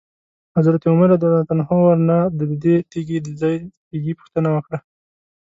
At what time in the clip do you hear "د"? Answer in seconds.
3.21-3.27